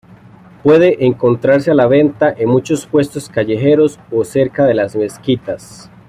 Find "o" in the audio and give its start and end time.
4.09-4.25